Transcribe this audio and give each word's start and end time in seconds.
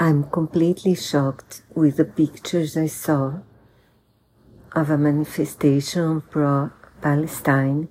I'm 0.00 0.30
completely 0.30 0.94
shocked 0.94 1.62
with 1.74 1.96
the 1.96 2.04
pictures 2.04 2.76
I 2.76 2.86
saw 2.86 3.40
of 4.70 4.90
a 4.90 4.96
manifestation 4.96 6.20
pro 6.20 6.70
Palestine 7.00 7.88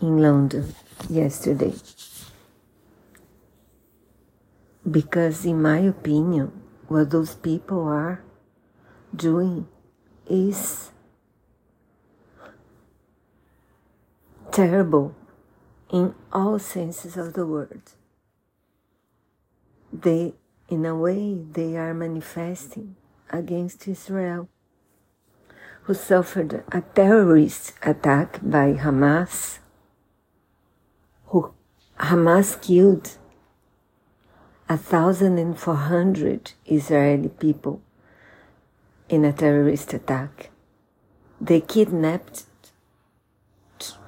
in 0.00 0.18
London 0.18 0.72
yesterday. 1.10 1.74
Because, 4.88 5.44
in 5.44 5.60
my 5.60 5.78
opinion, 5.78 6.52
what 6.86 7.10
those 7.10 7.34
people 7.34 7.82
are 7.82 8.22
doing 9.16 9.66
is 10.30 10.92
terrible 14.52 15.16
in 15.90 16.14
all 16.32 16.60
senses 16.60 17.16
of 17.16 17.32
the 17.32 17.46
word. 17.46 17.82
They, 19.92 20.34
in 20.72 20.86
a 20.86 20.96
way, 20.96 21.34
they 21.34 21.76
are 21.76 21.92
manifesting 21.92 22.96
against 23.28 23.86
Israel, 23.86 24.48
who 25.82 25.92
suffered 25.92 26.64
a 26.72 26.80
terrorist 26.80 27.74
attack 27.82 28.40
by 28.42 28.72
Hamas, 28.72 29.58
who 31.26 31.52
Hamas 31.98 32.50
killed 32.62 33.18
a 34.66 34.78
thousand 34.78 35.36
and 35.36 35.58
four 35.58 35.76
hundred 35.76 36.52
Israeli 36.64 37.28
people 37.28 37.82
in 39.10 39.26
a 39.26 39.32
terrorist 39.34 39.92
attack. 39.92 40.48
They 41.38 41.60
kidnapped 41.60 42.44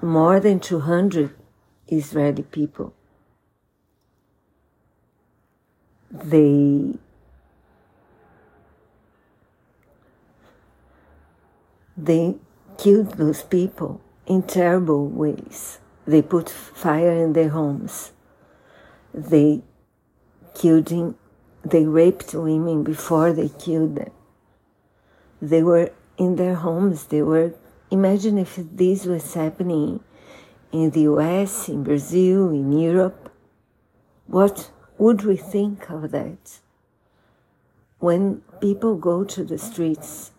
more 0.00 0.40
than 0.40 0.60
200 0.60 1.34
Israeli 1.88 2.44
people. 2.44 2.94
They 6.14 6.94
they 11.96 12.36
killed 12.78 13.14
those 13.14 13.42
people 13.42 14.00
in 14.26 14.42
terrible 14.42 15.08
ways. 15.08 15.80
They 16.06 16.22
put 16.22 16.48
fire 16.48 17.10
in 17.10 17.32
their 17.32 17.48
homes. 17.48 18.12
They 19.12 19.62
killed 20.54 20.90
him. 20.90 21.16
They 21.64 21.84
raped 21.84 22.32
women 22.32 22.84
before 22.84 23.32
they 23.32 23.48
killed 23.48 23.96
them. 23.96 24.12
They 25.42 25.64
were 25.64 25.90
in 26.16 26.36
their 26.36 26.54
homes. 26.54 27.06
They 27.06 27.22
were, 27.22 27.54
imagine 27.90 28.38
if 28.38 28.56
this 28.56 29.04
was 29.04 29.34
happening 29.34 29.98
in 30.70 30.90
the 30.90 31.02
US, 31.02 31.68
in 31.68 31.82
Brazil, 31.82 32.50
in 32.50 32.70
Europe. 32.70 33.32
What 34.26 34.70
would 34.98 35.22
we 35.22 35.36
think 35.36 35.90
of 35.90 36.10
that? 36.12 36.60
When 37.98 38.42
people 38.60 38.96
go 38.96 39.24
to 39.24 39.44
the 39.44 39.58
streets 39.58 40.32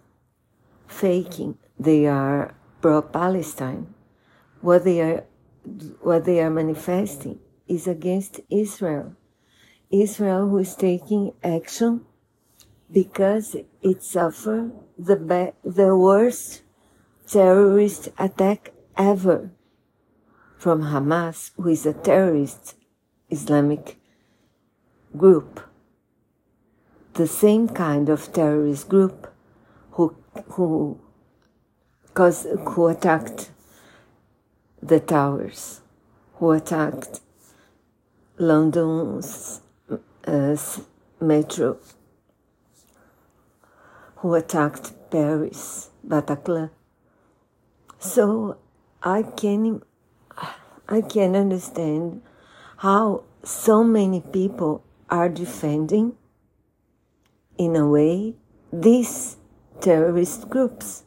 faking 0.88 1.58
they 1.80 2.06
are 2.06 2.54
pro 2.82 3.02
Palestine, 3.02 3.94
what 4.62 4.84
they 4.84 5.02
are 5.02 5.24
what 6.02 6.26
they 6.26 6.42
are 6.42 6.50
manifesting 6.50 7.40
is 7.68 7.88
against 7.88 8.40
Israel. 8.50 9.16
Israel 9.90 10.50
who 10.50 10.60
is 10.60 10.76
taking 10.76 11.34
action 11.44 12.06
because 12.92 13.56
it 13.82 14.04
suffered 14.04 14.72
the, 14.98 15.54
the 15.64 15.96
worst 15.96 16.62
terrorist 17.28 18.10
attack 18.20 18.72
ever 18.98 19.52
from 20.58 20.84
Hamas, 20.84 21.52
who 21.58 21.70
is 21.70 21.86
a 21.86 21.94
terrorist 21.94 22.76
Islamic 23.30 23.98
group. 25.18 25.62
The 27.14 27.28
same 27.28 27.70
kind 27.70 28.10
of 28.10 28.32
terrorist 28.34 28.90
group 28.90 29.34
who, 29.92 30.16
who, 30.52 31.00
cause, 32.14 32.46
who 32.68 32.88
attacked 32.88 33.52
the 34.82 35.00
towers, 35.00 35.82
who 36.36 36.52
attacked 36.52 37.22
London's 38.38 39.62
uh, 40.28 40.58
metro, 41.22 41.78
who 44.18 44.34
attacked 44.34 44.94
Paris, 45.10 45.90
Bataclan. 46.06 46.70
So 48.00 48.58
I 49.02 49.24
can, 49.24 49.82
I 50.90 51.02
can 51.02 51.36
understand 51.36 52.22
how 52.78 53.24
so 53.44 53.84
many 53.84 54.20
people 54.20 54.84
are 55.10 55.30
defending, 55.30 56.16
in 57.58 57.76
a 57.76 57.88
way, 57.88 58.36
these 58.72 59.38
terrorist 59.82 60.50
groups. 60.50 61.04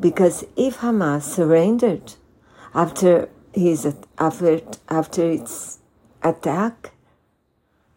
Because 0.00 0.44
if 0.56 0.78
Hamas 0.78 1.22
surrendered 1.22 2.14
after 2.74 3.28
his 3.52 3.86
after 4.18 4.60
after 4.88 5.30
its 5.30 5.78
attack, 6.22 6.92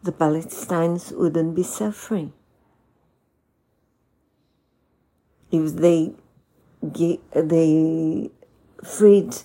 the 0.02 0.12
Palestinians 0.12 1.16
wouldn't 1.16 1.56
be 1.56 1.64
suffering. 1.64 2.34
If 5.52 5.76
they 5.76 6.14
they 6.82 8.32
freed 8.84 9.36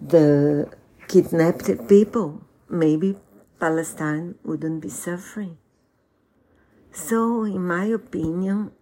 the 0.00 0.72
kidnapped 1.08 1.88
people, 1.88 2.40
maybe 2.68 3.16
Palestine 3.60 4.36
wouldn't 4.42 4.80
be 4.80 4.88
suffering. 4.88 5.58
So, 6.92 7.44
in 7.44 7.66
my 7.66 7.84
opinion, 7.84 8.72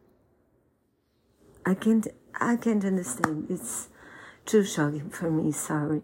I 1.66 1.74
can't 1.74 2.06
I 2.40 2.56
can't 2.56 2.84
understand. 2.84 3.48
It's 3.50 3.88
too 4.46 4.64
shocking 4.64 5.10
for 5.10 5.30
me. 5.30 5.52
Sorry. 5.52 6.02